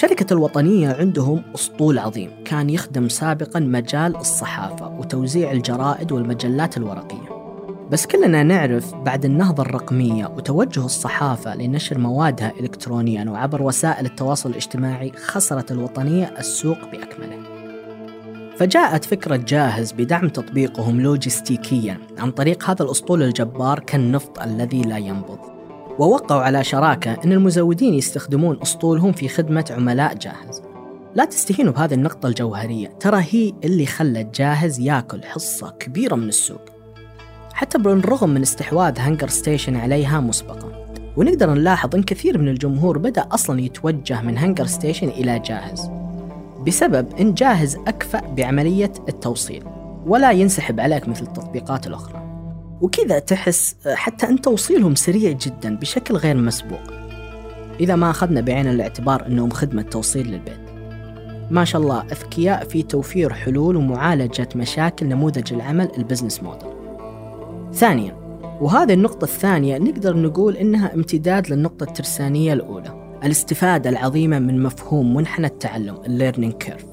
شركة 0.00 0.32
الوطنية 0.32 0.92
عندهم 0.92 1.42
أسطول 1.54 1.98
عظيم 1.98 2.30
كان 2.44 2.70
يخدم 2.70 3.08
سابقا 3.08 3.60
مجال 3.60 4.16
الصحافة 4.16 4.88
وتوزيع 4.88 5.52
الجرائد 5.52 6.12
والمجلات 6.12 6.76
الورقية. 6.76 7.28
بس 7.90 8.06
كلنا 8.06 8.42
نعرف 8.42 8.94
بعد 8.94 9.24
النهضة 9.24 9.62
الرقمية 9.62 10.26
وتوجه 10.26 10.84
الصحافة 10.84 11.54
لنشر 11.54 11.98
موادها 11.98 12.52
إلكترونيا 12.60 13.30
وعبر 13.30 13.62
وسائل 13.62 14.06
التواصل 14.06 14.50
الاجتماعي 14.50 15.12
خسرت 15.12 15.72
الوطنية 15.72 16.34
السوق 16.38 16.78
بأكمله. 16.92 17.38
فجاءت 18.56 19.04
فكرة 19.04 19.36
جاهز 19.36 19.92
بدعم 19.92 20.28
تطبيقهم 20.28 21.00
لوجستيكيا 21.00 21.98
عن 22.18 22.30
طريق 22.30 22.70
هذا 22.70 22.82
الأسطول 22.82 23.22
الجبار 23.22 23.78
كالنفط 23.78 24.42
الذي 24.42 24.82
لا 24.82 24.98
ينضب. 24.98 25.49
ووقعوا 26.00 26.42
على 26.42 26.64
شراكة 26.64 27.16
أن 27.24 27.32
المزودين 27.32 27.94
يستخدمون 27.94 28.58
أسطولهم 28.62 29.12
في 29.12 29.28
خدمة 29.28 29.64
عملاء 29.70 30.14
جاهز. 30.14 30.62
لا 31.14 31.24
تستهينوا 31.24 31.72
بهذه 31.72 31.94
النقطة 31.94 32.26
الجوهرية 32.26 32.88
ترى 32.88 33.24
هي 33.30 33.52
اللي 33.64 33.86
خلت 33.86 34.38
جاهز 34.38 34.80
ياكل 34.80 35.22
حصة 35.22 35.70
كبيرة 35.70 36.14
من 36.14 36.28
السوق. 36.28 36.60
حتى 37.52 37.78
بالرغم 37.78 38.30
من 38.30 38.42
استحواذ 38.42 38.98
HungerStation 38.98 39.76
عليها 39.76 40.20
مسبقا 40.20 40.86
ونقدر 41.16 41.54
نلاحظ 41.54 41.94
أن 41.94 42.02
كثير 42.02 42.38
من 42.38 42.48
الجمهور 42.48 42.98
بدأ 42.98 43.26
أصلا 43.32 43.60
يتوجه 43.60 44.22
من 44.22 44.38
HungerStation 44.38 45.08
إلى 45.08 45.38
جاهز 45.38 45.90
بسبب 46.66 47.06
أن 47.20 47.34
جاهز 47.34 47.76
أكفأ 47.76 48.20
بعملية 48.20 48.92
التوصيل 49.08 49.64
ولا 50.06 50.30
ينسحب 50.30 50.80
عليك 50.80 51.08
مثل 51.08 51.22
التطبيقات 51.22 51.86
الأخرى. 51.86 52.29
وكذا 52.80 53.18
تحس 53.18 53.76
حتى 53.86 54.28
أن 54.28 54.40
توصيلهم 54.40 54.94
سريع 54.94 55.32
جدا 55.32 55.76
بشكل 55.76 56.16
غير 56.16 56.36
مسبوق. 56.36 56.82
إذا 57.80 57.96
ما 57.96 58.10
أخذنا 58.10 58.40
بعين 58.40 58.66
الاعتبار 58.66 59.26
أنهم 59.26 59.50
خدمة 59.50 59.82
توصيل 59.82 60.26
للبيت. 60.26 60.60
ما 61.50 61.64
شاء 61.64 61.82
الله 61.82 62.02
أذكياء 62.02 62.64
في 62.64 62.82
توفير 62.82 63.32
حلول 63.32 63.76
ومعالجة 63.76 64.48
مشاكل 64.56 65.06
نموذج 65.06 65.52
العمل 65.52 65.90
ال 65.98 66.03
business 66.03 66.42
model. 66.42 66.70
ثانيا 67.72 68.20
وهذه 68.60 68.92
النقطة 68.92 69.24
الثانية 69.24 69.78
نقدر 69.78 70.16
نقول 70.16 70.56
إنها 70.56 70.94
امتداد 70.94 71.50
للنقطة 71.50 71.84
الترسانية 71.84 72.52
الأولى 72.52 73.18
الاستفادة 73.24 73.90
العظيمة 73.90 74.38
من 74.38 74.62
مفهوم 74.62 75.14
منحنى 75.14 75.46
التعلم 75.46 75.98
ال 76.06 76.11
learning 76.11 76.52
curve 76.52 76.84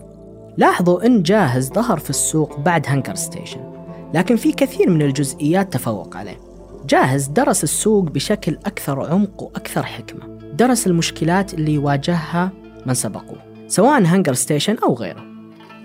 لاحظوا 0.58 1.06
إن 1.06 1.24
جاهز 1.24 1.70
ظهر 1.74 1.98
في 1.98 2.10
السوق 2.10 2.60
بعد 2.60 2.88
هانجر 2.88 3.16
ستيشن 3.16 3.77
لكن 4.14 4.36
في 4.36 4.52
كثير 4.52 4.90
من 4.90 5.02
الجزئيات 5.02 5.74
تفوق 5.74 6.18
عليه. 6.18 6.38
جاهز 6.86 7.28
درس 7.28 7.64
السوق 7.64 8.04
بشكل 8.04 8.58
أكثر 8.66 9.12
عمق 9.12 9.44
وأكثر 9.44 9.84
حكمة. 9.84 10.38
درس 10.54 10.88
المشكلات 10.88 11.54
اللي 11.54 11.74
يواجهها 11.74 12.52
من 12.86 12.94
سبقوه 12.94 13.38
سواء 13.68 14.06
هانجر 14.06 14.34
ستيشن 14.34 14.78
أو 14.84 14.94
غيره. 14.94 15.26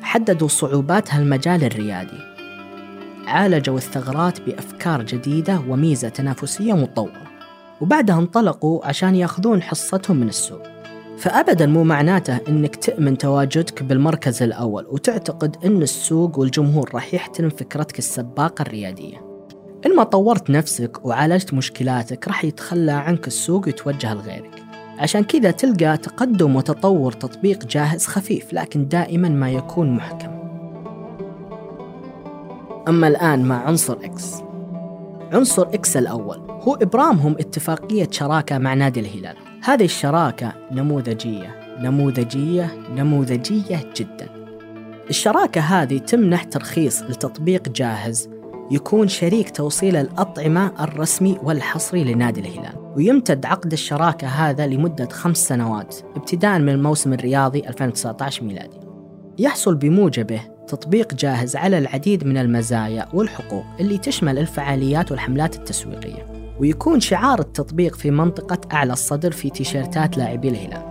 حددوا 0.02 0.48
صعوبات 0.48 1.14
هالمجال 1.14 1.64
الريادي. 1.64 2.18
عالجوا 3.26 3.76
الثغرات 3.76 4.40
بأفكار 4.40 5.02
جديدة 5.02 5.60
وميزة 5.68 6.08
تنافسية 6.08 6.72
مطورة 6.72 7.22
وبعدها 7.80 8.18
انطلقوا 8.18 8.86
عشان 8.86 9.14
ياخذون 9.14 9.62
حصتهم 9.62 10.16
من 10.16 10.28
السوق. 10.28 10.71
فأبدا 11.22 11.66
مو 11.66 11.84
معناته 11.84 12.40
أنك 12.48 12.76
تأمن 12.76 13.18
تواجدك 13.18 13.82
بالمركز 13.82 14.42
الأول 14.42 14.86
وتعتقد 14.90 15.56
أن 15.64 15.82
السوق 15.82 16.38
والجمهور 16.38 16.90
راح 16.94 17.14
يحترم 17.14 17.48
فكرتك 17.48 17.98
السباقة 17.98 18.62
الريادية. 18.62 19.16
إن 19.86 19.96
ما 19.96 20.04
طورت 20.04 20.50
نفسك 20.50 21.06
وعالجت 21.06 21.54
مشكلاتك 21.54 22.28
راح 22.28 22.44
يتخلى 22.44 22.92
عنك 22.92 23.26
السوق 23.26 23.66
ويتوجه 23.66 24.14
لغيرك. 24.14 24.62
عشان 24.98 25.24
كذا 25.24 25.50
تلقى 25.50 25.96
تقدم 25.96 26.56
وتطور 26.56 27.12
تطبيق 27.12 27.64
جاهز 27.64 28.06
خفيف 28.06 28.52
لكن 28.52 28.88
دائما 28.88 29.28
ما 29.28 29.50
يكون 29.50 29.90
محكم. 29.90 30.30
أما 32.88 33.08
الآن 33.08 33.44
مع 33.44 33.66
عنصر 33.66 33.96
X. 34.04 34.34
عنصر 35.32 35.62
X 35.62 35.96
الأول 35.96 36.38
هو 36.38 36.74
إبرامهم 36.74 37.32
اتفاقية 37.32 38.08
شراكة 38.10 38.58
مع 38.58 38.74
نادي 38.74 39.00
الهلال. 39.00 39.51
هذه 39.64 39.84
الشراكة 39.84 40.52
نموذجية 40.70 41.78
نموذجية 41.80 42.74
نموذجية 42.96 43.80
جدا. 43.96 44.28
الشراكة 45.10 45.60
هذه 45.60 45.98
تمنح 45.98 46.44
ترخيص 46.44 47.02
لتطبيق 47.02 47.68
جاهز 47.68 48.30
يكون 48.70 49.08
شريك 49.08 49.50
توصيل 49.50 49.96
الأطعمة 49.96 50.84
الرسمي 50.84 51.38
والحصري 51.42 52.04
لنادي 52.04 52.40
الهلال. 52.40 52.92
ويمتد 52.96 53.46
عقد 53.46 53.72
الشراكة 53.72 54.26
هذا 54.26 54.66
لمدة 54.66 55.08
خمس 55.08 55.48
سنوات 55.48 55.96
ابتداء 56.16 56.58
من 56.58 56.68
الموسم 56.68 57.12
الرياضي 57.12 57.68
2019 57.68 58.44
ميلادي. 58.44 58.80
يحصل 59.38 59.74
بموجبه 59.74 60.40
تطبيق 60.68 61.14
جاهز 61.14 61.56
على 61.56 61.78
العديد 61.78 62.26
من 62.26 62.36
المزايا 62.36 63.08
والحقوق 63.14 63.64
اللي 63.80 63.98
تشمل 63.98 64.38
الفعاليات 64.38 65.10
والحملات 65.10 65.56
التسويقية. 65.56 66.31
ويكون 66.60 67.00
شعار 67.00 67.40
التطبيق 67.40 67.94
في 67.94 68.10
منطقة 68.10 68.58
أعلى 68.72 68.92
الصدر 68.92 69.30
في 69.30 69.50
تيشيرتات 69.50 70.18
لاعبي 70.18 70.48
الهلال 70.48 70.82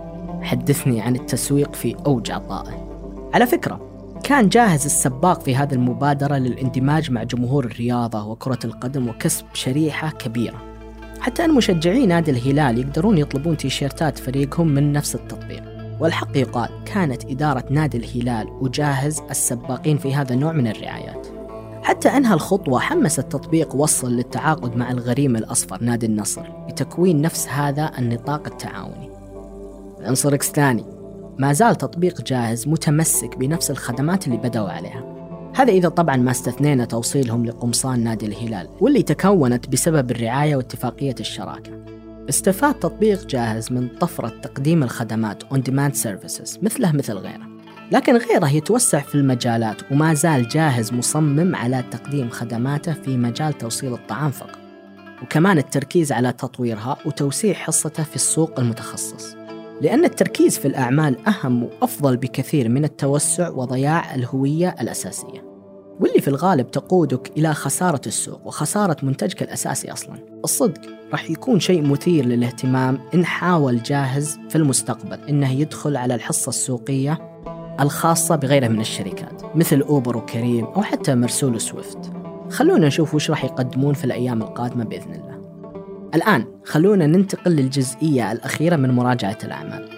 حدثني 0.42 1.00
عن 1.00 1.16
التسويق 1.16 1.74
في 1.74 1.96
أوج 2.06 2.30
عطائه. 2.30 2.88
على 3.34 3.46
فكرة 3.46 3.92
كان 4.24 4.48
جاهز 4.48 4.84
السباق 4.84 5.40
في 5.40 5.56
هذه 5.56 5.74
المبادرة 5.74 6.36
للاندماج 6.36 7.10
مع 7.10 7.22
جمهور 7.22 7.64
الرياضة 7.64 8.26
وكرة 8.26 8.58
القدم 8.64 9.08
وكسب 9.08 9.44
شريحة 9.52 10.10
كبيرة. 10.10 10.62
حتى 11.20 11.44
أن 11.44 11.54
مشجعي 11.54 12.06
نادي 12.06 12.30
الهلال 12.30 12.78
يقدرون 12.78 13.18
يطلبون 13.18 13.56
تيشيرتات 13.56 14.18
فريقهم 14.18 14.68
من 14.68 14.92
نفس 14.92 15.14
التطبيق. 15.14 15.62
والحق 16.00 16.36
يقال 16.36 16.68
كانت 16.84 17.24
إدارة 17.24 17.64
نادي 17.70 17.98
الهلال 17.98 18.48
وجاهز 18.48 19.20
السباقين 19.30 19.98
في 19.98 20.14
هذا 20.14 20.34
النوع 20.34 20.52
من 20.52 20.66
الرعايات 20.66 21.21
حتى 21.82 22.08
أنها 22.08 22.34
الخطوة 22.34 22.80
حمس 22.80 23.18
التطبيق 23.18 23.74
وصل 23.74 24.12
للتعاقد 24.12 24.76
مع 24.76 24.90
الغريم 24.90 25.36
الأصفر 25.36 25.84
نادي 25.84 26.06
النصر 26.06 26.42
بتكوين 26.68 27.20
نفس 27.20 27.48
هذا 27.48 27.92
النطاق 27.98 28.46
التعاوني. 28.46 29.10
عنصر 30.00 30.34
إكس 30.34 30.50
ثاني. 30.50 30.84
ما 31.38 31.52
زال 31.52 31.76
تطبيق 31.76 32.22
جاهز 32.22 32.68
متمسك 32.68 33.36
بنفس 33.36 33.70
الخدمات 33.70 34.26
اللي 34.26 34.38
بدأوا 34.38 34.68
عليها. 34.68 35.04
هذا 35.56 35.72
إذا 35.72 35.88
طبعا 35.88 36.16
ما 36.16 36.30
استثنينا 36.30 36.84
توصيلهم 36.84 37.46
لقمصان 37.46 38.04
نادي 38.04 38.26
الهلال 38.26 38.68
واللي 38.80 39.02
تكونت 39.02 39.68
بسبب 39.68 40.10
الرعاية 40.10 40.56
واتفاقية 40.56 41.14
الشراكة. 41.20 41.72
استفاد 42.28 42.74
تطبيق 42.74 43.26
جاهز 43.26 43.72
من 43.72 43.88
طفرة 44.00 44.28
تقديم 44.42 44.82
الخدمات 44.82 45.42
on 45.42 45.56
demand 45.56 45.94
services 46.02 46.62
مثله 46.62 46.92
مثل 46.92 47.14
غيره. 47.14 47.51
لكن 47.92 48.16
غيره 48.16 48.48
يتوسع 48.48 49.00
في 49.00 49.14
المجالات 49.14 49.92
وما 49.92 50.14
زال 50.14 50.48
جاهز 50.48 50.92
مصمم 50.92 51.56
على 51.56 51.84
تقديم 51.90 52.30
خدماته 52.30 52.92
في 52.92 53.16
مجال 53.16 53.58
توصيل 53.58 53.92
الطعام 53.92 54.30
فقط 54.30 54.58
وكمان 55.22 55.58
التركيز 55.58 56.12
على 56.12 56.32
تطويرها 56.32 56.96
وتوسيع 57.06 57.54
حصته 57.54 58.02
في 58.02 58.16
السوق 58.16 58.60
المتخصص 58.60 59.36
لأن 59.82 60.04
التركيز 60.04 60.58
في 60.58 60.68
الأعمال 60.68 61.16
أهم 61.28 61.62
وأفضل 61.62 62.16
بكثير 62.16 62.68
من 62.68 62.84
التوسع 62.84 63.48
وضياع 63.48 64.14
الهوية 64.14 64.74
الأساسية. 64.80 65.52
واللي 66.00 66.20
في 66.20 66.28
الغالب 66.28 66.70
تقودك 66.70 67.32
إلى 67.36 67.54
خسارة 67.54 68.00
السوق 68.06 68.46
وخسارة 68.46 68.96
منتجك 69.02 69.42
الأساسي 69.42 69.92
أصلا. 69.92 70.18
الصدق 70.44 70.80
راح 71.12 71.30
يكون 71.30 71.60
شيء 71.60 71.82
مثير 71.82 72.26
للاهتمام 72.26 72.98
إن 73.14 73.24
حاول 73.24 73.82
جاهز 73.82 74.38
في 74.48 74.56
المستقبل 74.56 75.18
إنه 75.28 75.52
يدخل 75.52 75.96
على 75.96 76.14
الحصة 76.14 76.48
السوقية 76.48 77.31
الخاصة 77.82 78.36
بغيره 78.36 78.68
من 78.68 78.80
الشركات 78.80 79.42
مثل 79.56 79.80
أوبر 79.80 80.16
وكريم 80.16 80.64
أو 80.64 80.82
حتى 80.82 81.14
مرسول 81.14 81.54
وسويفت. 81.54 82.12
خلونا 82.50 82.86
نشوف 82.86 83.14
وش 83.14 83.30
راح 83.30 83.44
يقدمون 83.44 83.94
في 83.94 84.04
الأيام 84.04 84.42
القادمة 84.42 84.84
بإذن 84.84 85.14
الله. 85.14 85.38
الآن 86.14 86.46
خلونا 86.64 87.06
ننتقل 87.06 87.50
للجزئية 87.50 88.32
الأخيرة 88.32 88.76
من 88.76 88.90
مراجعة 88.90 89.38
الأعمال. 89.44 89.88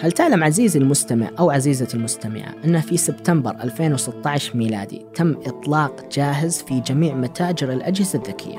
هل 0.00 0.12
تعلم 0.12 0.44
عزيزي 0.44 0.78
المستمع 0.78 1.30
أو 1.38 1.50
عزيزتي 1.50 1.96
المستمعة 1.96 2.54
أن 2.64 2.80
في 2.80 2.96
سبتمبر 2.96 3.50
2016 3.50 4.56
ميلادي 4.56 5.06
تم 5.14 5.36
إطلاق 5.46 6.08
جاهز 6.12 6.62
في 6.62 6.80
جميع 6.80 7.14
متاجر 7.14 7.72
الأجهزة 7.72 8.18
الذكية 8.18 8.58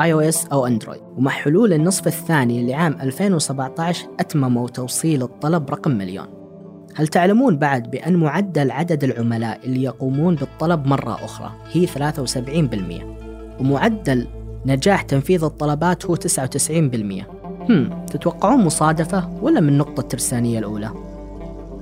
iOS 0.00 0.12
أو 0.12 0.20
Android 0.20 1.00
ومع 1.16 1.30
حلول 1.30 1.72
النصف 1.72 2.06
الثاني 2.06 2.66
لعام 2.66 2.98
2017 3.00 4.06
أتمموا 4.20 4.68
توصيل 4.68 5.22
الطلب 5.22 5.70
رقم 5.70 5.90
مليون. 5.90 6.37
هل 6.98 7.08
تعلمون 7.08 7.56
بعد 7.56 7.90
بأن 7.90 8.16
معدل 8.16 8.70
عدد 8.70 9.04
العملاء 9.04 9.60
اللي 9.64 9.82
يقومون 9.82 10.34
بالطلب 10.34 10.86
مرة 10.86 11.14
أخرى 11.24 11.52
هي 11.72 11.86
73% 11.86 11.90
ومعدل 13.60 14.26
نجاح 14.66 15.02
تنفيذ 15.02 15.44
الطلبات 15.44 16.06
هو 16.06 16.16
99% 16.16 16.20
هم 17.70 18.04
تتوقعون 18.06 18.64
مصادفة 18.64 19.30
ولا 19.42 19.60
من 19.60 19.78
نقطة 19.78 20.00
الترسانية 20.00 20.58
الأولى؟ 20.58 20.90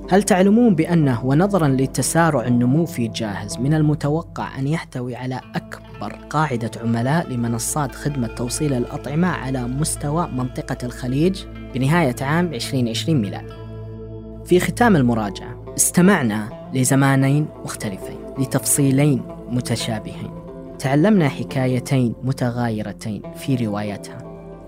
هل 0.09 0.23
تعلمون 0.23 0.75
بأنه 0.75 1.25
ونظرا 1.25 1.67
لتسارع 1.67 2.47
النمو 2.47 2.85
في 2.85 3.07
جاهز 3.07 3.57
من 3.57 3.73
المتوقع 3.73 4.59
أن 4.59 4.67
يحتوي 4.67 5.15
على 5.15 5.41
أكبر 5.55 6.15
قاعدة 6.29 6.71
عملاء 6.83 7.29
لمنصات 7.29 7.95
خدمة 7.95 8.27
توصيل 8.27 8.73
الأطعمة 8.73 9.27
على 9.27 9.67
مستوى 9.67 10.27
منطقة 10.27 10.77
الخليج؟ 10.83 11.43
بنهاية 11.73 12.15
عام 12.21 12.53
2020 12.53 13.21
ميلادي 13.21 13.66
في 14.47 14.59
ختام 14.59 14.95
المراجعة 14.95 15.73
استمعنا 15.77 16.69
لزمانين 16.73 17.47
مختلفين 17.65 18.17
لتفصيلين 18.39 19.21
متشابهين 19.49 20.31
تعلمنا 20.79 21.29
حكايتين 21.29 22.15
متغايرتين 22.23 23.21
في 23.35 23.55
روايتها 23.55 24.17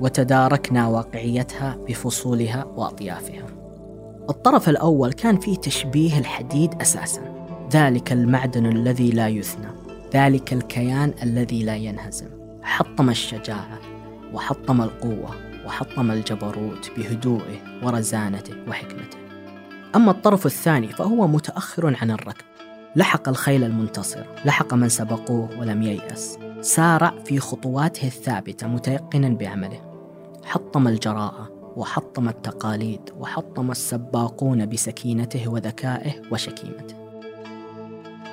وتداركنا 0.01 0.88
واقعيتها 0.88 1.77
بفصولها 1.88 2.65
وأطيافها. 2.75 3.45
الطرف 4.29 4.69
الأول 4.69 5.13
كان 5.13 5.39
فيه 5.39 5.55
تشبيه 5.55 6.19
الحديد 6.19 6.81
أساسا، 6.81 7.21
ذلك 7.74 8.12
المعدن 8.12 8.65
الذي 8.65 9.12
لا 9.12 9.27
يثنى، 9.27 9.69
ذلك 10.13 10.53
الكيان 10.53 11.13
الذي 11.24 11.63
لا 11.63 11.75
ينهزم، 11.75 12.29
حطم 12.63 13.09
الشجاعة 13.09 13.79
وحطم 14.33 14.81
القوة 14.81 15.36
وحطم 15.65 16.12
الجبروت 16.12 16.91
بهدوئه 16.98 17.83
ورزانته 17.83 18.53
وحكمته. 18.67 19.28
أما 19.96 20.12
الطرف 20.12 20.46
الثاني 20.46 20.88
فهو 20.88 21.27
متأخر 21.27 21.96
عن 22.01 22.12
الركب، 22.12 22.46
لحق 22.96 23.29
الخيل 23.29 23.63
المنتصر، 23.63 24.25
لحق 24.46 24.74
من 24.74 24.89
سبقوه 24.89 25.50
ولم 25.60 25.81
ييأس، 25.81 26.38
سارع 26.62 27.13
في 27.25 27.39
خطواته 27.39 28.08
الثابتة 28.08 28.67
متيقنا 28.67 29.29
بعمله. 29.29 29.81
حطم 30.46 30.88
الجراءة 30.88 31.50
وحطم 31.75 32.29
التقاليد 32.29 33.01
وحطم 33.19 33.72
السباقون 33.72 34.65
بسكينته 34.65 35.48
وذكائه 35.48 36.12
وشكيمته. 36.31 36.96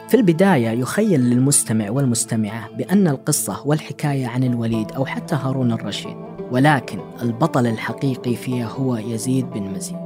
في 0.08 0.14
البداية 0.14 0.68
يخيل 0.68 1.20
للمستمع 1.20 1.90
والمستمعة 1.90 2.68
بأن 2.68 3.08
القصة 3.08 3.66
والحكاية 3.66 4.26
عن 4.26 4.44
الوليد 4.44 4.92
أو 4.92 5.06
حتى 5.06 5.34
هارون 5.34 5.72
الرشيد، 5.72 6.16
ولكن 6.50 7.00
البطل 7.22 7.66
الحقيقي 7.66 8.36
فيها 8.36 8.68
هو 8.68 8.96
يزيد 8.96 9.50
بن 9.50 9.62
مزيد. 9.62 10.05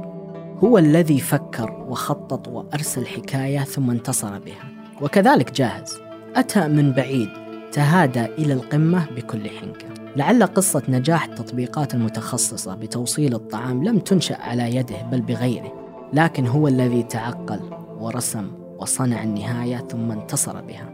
هو 0.63 0.77
الذي 0.77 1.19
فكر 1.19 1.85
وخطط 1.89 2.47
وأرسل 2.47 3.05
حكاية 3.05 3.59
ثم 3.59 3.91
انتصر 3.91 4.39
بها، 4.39 4.63
وكذلك 5.01 5.51
جاهز، 5.51 5.99
أتى 6.35 6.67
من 6.67 6.91
بعيد 6.91 7.29
تهادى 7.71 8.25
إلى 8.25 8.53
القمة 8.53 9.05
بكل 9.15 9.49
حنكة. 9.49 9.87
لعل 10.15 10.43
قصة 10.43 10.83
نجاح 10.89 11.25
التطبيقات 11.25 11.93
المتخصصة 11.93 12.75
بتوصيل 12.75 13.35
الطعام 13.35 13.83
لم 13.83 13.99
تنشأ 13.99 14.37
على 14.37 14.75
يده 14.75 15.01
بل 15.01 15.21
بغيره، 15.21 15.73
لكن 16.13 16.47
هو 16.47 16.67
الذي 16.67 17.03
تعقل 17.03 17.59
ورسم 17.99 18.51
وصنع 18.79 19.23
النهاية 19.23 19.77
ثم 19.77 20.11
انتصر 20.11 20.61
بها. 20.61 20.89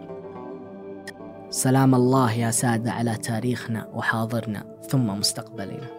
سلام 1.49 1.95
الله 1.95 2.31
يا 2.31 2.51
سادة 2.51 2.91
على 2.91 3.15
تاريخنا 3.15 3.87
وحاضرنا 3.93 4.63
ثم 4.89 5.07
مستقبلنا. 5.07 5.96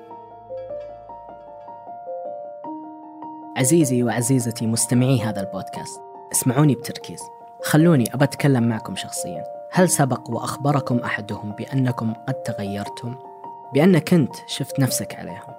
عزيزي 3.58 4.02
وعزيزتي 4.02 4.66
مستمعي 4.66 5.20
هذا 5.20 5.40
البودكاست، 5.40 6.00
اسمعوني 6.32 6.74
بتركيز. 6.74 7.20
خلوني 7.62 8.14
أبى 8.14 8.24
أتكلم 8.24 8.62
معكم 8.62 8.96
شخصياً. 8.96 9.44
هل 9.72 9.88
سبق 9.88 10.30
وأخبركم 10.30 10.98
أحدهم 10.98 11.52
بأنكم 11.52 12.14
قد 12.28 12.34
تغيرتم؟ 12.34 13.14
بأنك 13.74 14.14
أنت 14.14 14.36
شفت 14.46 14.80
نفسك 14.80 15.14
عليهم 15.14 15.54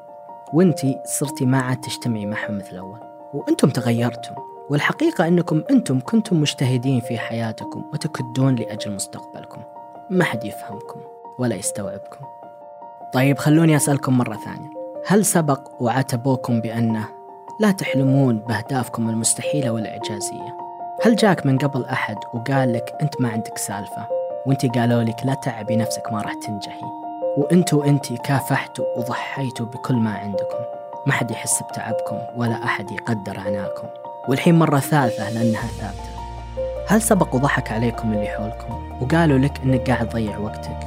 وأنتي 0.54 0.98
صرتي 1.06 1.46
ما 1.46 1.62
عاد 1.62 1.82
تجتمعي 1.82 2.26
معهم 2.26 2.58
مثل 2.58 2.78
أول 2.78 3.00
وأنتم 3.34 3.70
تغيرتم 3.70 4.36
والحقيقة 4.70 5.28
أنكم 5.28 5.64
أنتم 5.72 6.00
كنتم 6.00 6.42
مجتهدين 6.42 7.00
في 7.00 7.18
حياتكم 7.18 7.84
وتكدون 7.94 8.56
لأجل 8.56 8.92
مستقبلكم 8.92 9.62
ما 10.10 10.24
حد 10.24 10.44
يفهمكم 10.44 11.00
ولا 11.40 11.56
يستوعبكم 11.56 12.26
طيب 13.14 13.38
خلوني 13.38 13.76
أسألكم 13.76 14.18
مرة 14.18 14.36
ثانية 14.46 14.70
هل 15.08 15.26
سبق 15.26 15.68
وعاتبوكم 15.80 16.62
بأنه 16.62 17.19
لا 17.60 17.72
تحلمون 17.72 18.40
بأهدافكم 18.40 19.10
المستحيلة 19.10 19.72
والإعجازية. 19.72 20.58
هل 21.06 21.16
جاك 21.16 21.46
من 21.46 21.58
قبل 21.58 21.86
أحد 21.86 22.18
وقال 22.34 22.74
لك 22.74 22.96
أنت 23.02 23.22
ما 23.22 23.30
عندك 23.30 23.58
سالفة؟ 23.58 24.08
وأنت 24.46 24.66
قالوا 24.78 25.04
لك 25.04 25.26
لا 25.26 25.34
تعبي 25.34 25.76
نفسك 25.76 26.12
ما 26.12 26.22
راح 26.22 26.34
تنجحي. 26.34 26.86
وأنت 27.38 27.74
وأنت 27.74 28.14
كافحتوا 28.14 28.86
وضحيتوا 28.98 29.66
بكل 29.66 29.96
ما 29.96 30.12
عندكم. 30.12 30.64
ما 31.06 31.14
حد 31.14 31.32
يحس 31.32 31.64
بتعبكم 31.64 32.18
ولا 32.36 32.64
أحد 32.64 32.92
يقدر 32.92 33.40
عناكم. 33.40 33.88
والحين 34.30 34.60
مرة 34.60 34.80
ثالثة 34.80 35.30
لأنها 35.30 35.68
ثابتة. 35.68 36.10
هل 36.88 37.02
سبق 37.02 37.36
وضحك 37.36 37.72
عليكم 37.72 38.14
اللي 38.14 38.28
حولكم؟ 38.28 39.02
وقالوا 39.02 39.38
لك 39.38 39.62
أنك 39.64 39.92
قاعد 39.92 40.10
تضيع 40.10 40.38
وقتك. 40.38 40.80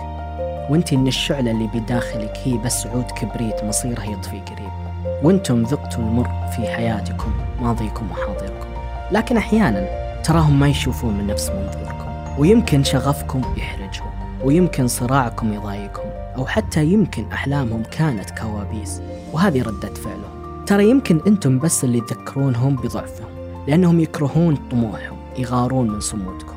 وانت 0.71 0.93
إن 0.93 1.07
الشعلة 1.07 1.51
اللي 1.51 1.67
بداخلك 1.67 2.39
هي 2.45 2.59
بس 2.59 2.87
عود 2.87 3.11
كبريت 3.11 3.65
مصيره 3.65 4.03
يطفي 4.05 4.41
قريب. 4.41 4.92
وأنتم 5.23 5.63
ذقتوا 5.63 6.05
المر 6.05 6.29
في 6.57 6.67
حياتكم 6.67 7.33
ماضيكم 7.61 8.11
وحاضركم. 8.11 8.69
لكن 9.13 9.37
أحيانا 9.37 10.03
تراهم 10.23 10.61
ما 10.61 10.69
يشوفون 10.69 11.19
من 11.19 11.27
نفس 11.27 11.51
منظوركم 11.51 12.39
ويمكن 12.39 12.85
شغفكم 12.85 13.43
يحرجهم 13.57 14.11
ويمكن 14.45 14.89
صراعكم 14.89 15.53
يضايقهم 15.53 16.11
أو 16.37 16.47
حتى 16.47 16.85
يمكن 16.85 17.33
أحلامهم 17.33 17.83
كانت 17.83 18.31
كوابيس 18.31 19.03
وهذه 19.33 19.63
ردة 19.63 19.95
فعلهم. 19.95 20.65
ترى 20.67 20.91
يمكن 20.91 21.21
أنتم 21.27 21.59
بس 21.59 21.85
اللي 21.85 22.01
تذكرونهم 22.01 22.77
بضعفهم 22.77 23.29
لأنهم 23.67 24.01
يكرهون 24.01 24.57
طموحهم 24.71 25.17
يغارون 25.39 25.91
من 25.91 26.01
صمودكم. 26.01 26.57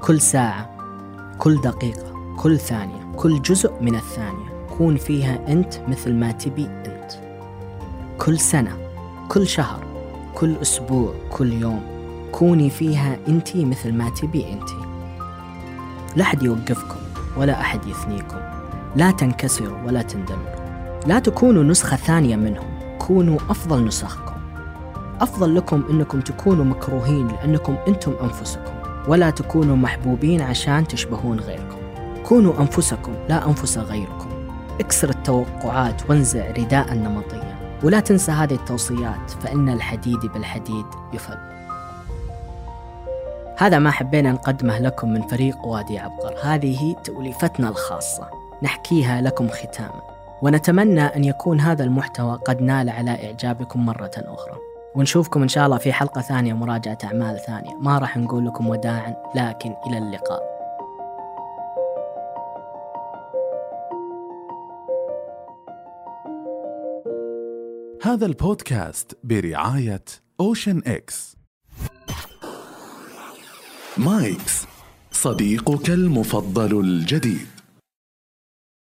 كل 0.00 0.20
ساعة 0.20 0.70
كل 1.38 1.60
دقيقة 1.60 2.36
كل 2.36 2.58
ثانية 2.58 3.12
كل 3.16 3.42
جزء 3.42 3.72
من 3.80 3.94
الثانية 3.94 4.66
كون 4.78 4.96
فيها 4.96 5.38
أنت 5.48 5.74
مثل 5.88 6.14
ما 6.14 6.32
تبي 6.32 6.66
أنت. 6.66 6.97
كل 8.18 8.38
سنة 8.38 8.76
كل 9.28 9.46
شهر 9.46 9.84
كل 10.34 10.56
أسبوع 10.62 11.14
كل 11.30 11.52
يوم. 11.52 11.80
كوني 12.32 12.70
فيها 12.70 13.16
أنت 13.28 13.56
مثل 13.56 13.92
ما 13.92 14.10
تبي 14.10 14.52
أنت 14.52 14.68
لا 16.16 16.22
أحد 16.22 16.42
يوقفكم 16.42 16.96
ولا 17.36 17.60
أحد 17.60 17.86
يثنيكم. 17.86 18.36
لا 18.96 19.10
تنكسروا 19.10 19.78
ولا 19.86 20.02
تندمروا. 20.02 21.02
لا 21.06 21.18
تكونوا 21.18 21.62
نسخة 21.62 21.96
ثانية 21.96 22.36
منهم. 22.36 22.66
كونوا 22.98 23.38
أفضل 23.50 23.84
نسخكم. 23.84 24.34
أفضل 25.20 25.54
لكم 25.56 25.82
أنكم 25.90 26.20
تكونوا 26.20 26.64
مكروهين 26.64 27.28
لأنكم 27.28 27.76
أنتم 27.88 28.12
أنفسكم. 28.22 28.72
ولا 29.08 29.30
تكونوا 29.30 29.76
محبوبين 29.76 30.40
عشان 30.40 30.86
تشبهون 30.86 31.40
غيركم. 31.40 31.78
كونوا 32.24 32.60
أنفسكم 32.60 33.12
لا 33.28 33.46
أنفس 33.48 33.78
غيركم. 33.78 34.28
اكسر 34.80 35.10
التوقعات 35.10 36.10
وانزع 36.10 36.50
رداء 36.50 36.92
النمطية. 36.92 37.57
ولا 37.82 38.00
تنسى 38.00 38.32
هذه 38.32 38.54
التوصيات 38.54 39.30
فإن 39.30 39.68
الحديد 39.68 40.20
بالحديد 40.20 40.86
يفل. 41.12 41.38
هذا 43.58 43.78
ما 43.78 43.90
حبينا 43.90 44.32
نقدمه 44.32 44.78
لكم 44.78 45.12
من 45.12 45.22
فريق 45.22 45.66
وادي 45.66 45.98
عبقر. 45.98 46.34
هذه 46.42 46.96
توليفتنا 47.04 47.68
الخاصة. 47.68 48.28
نحكيها 48.62 49.20
لكم 49.20 49.48
ختاما 49.48 50.02
ونتمنى 50.42 51.02
أن 51.02 51.24
يكون 51.24 51.60
هذا 51.60 51.84
المحتوى 51.84 52.38
قد 52.46 52.62
نال 52.62 52.90
على 52.90 53.26
إعجابكم 53.26 53.86
مرة 53.86 54.10
أخرى. 54.16 54.56
ونشوفكم 54.94 55.42
إن 55.42 55.48
شاء 55.48 55.66
الله 55.66 55.78
في 55.78 55.92
حلقة 55.92 56.20
ثانية 56.20 56.52
مراجعة 56.52 56.98
أعمال 57.04 57.40
ثانية. 57.46 57.74
ما 57.80 57.98
راح 57.98 58.16
نقول 58.16 58.46
لكم 58.46 58.68
وداعا 58.68 59.16
لكن 59.34 59.74
إلى 59.86 59.98
اللقاء. 59.98 60.57
هذا 68.08 68.26
البودكاست 68.26 69.18
برعاية 69.24 70.04
أوشن 70.40 70.82
إكس. 70.86 71.36
مايكس 73.98 74.66
صديقك 75.12 75.90
المفضل 75.90 76.80
الجديد. 76.80 77.57